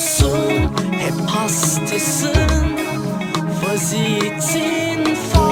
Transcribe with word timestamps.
musun? 0.00 0.70
Hep 0.92 1.30
hastasın 1.30 2.30
Vaziyetin 3.62 5.14
farklı 5.14 5.49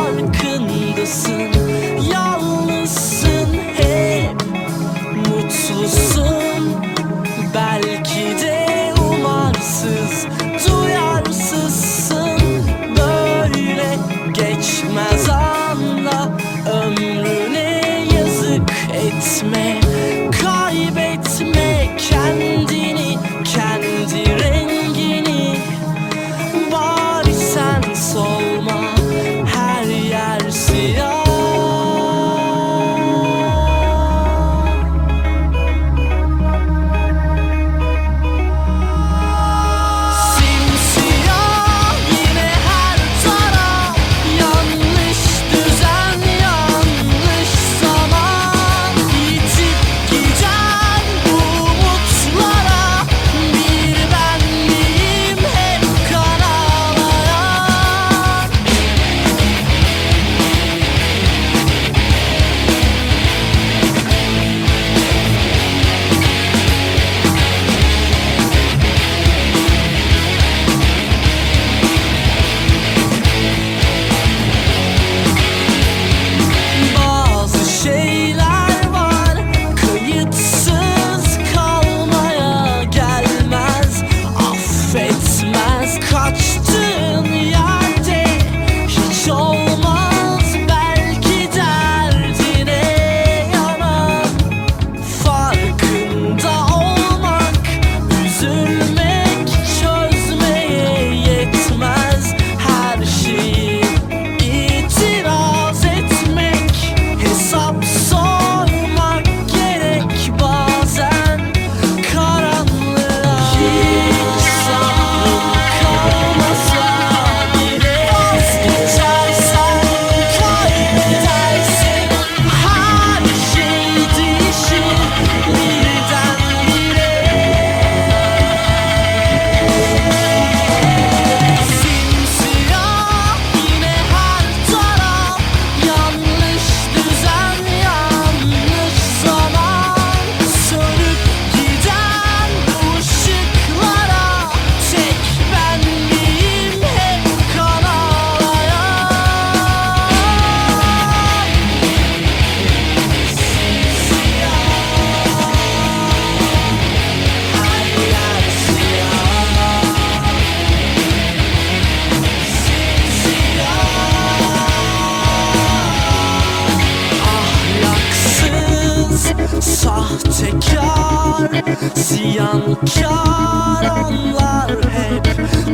Ziyankar 171.95 173.85
onlar 174.09 174.71
hep 174.71 175.27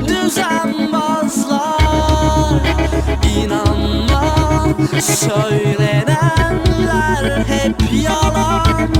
düzenbazlar. 0.08 1.74
İnanma 3.36 4.24
söylenenler 5.00 6.14
hep 7.46 7.76
yalan. 7.92 8.93